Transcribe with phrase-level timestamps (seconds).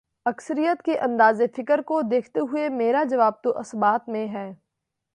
[0.25, 4.51] اکثریت کے انداز فکر کو دیکھتے ہوئے، میرا جواب تو اثبات میں ہے۔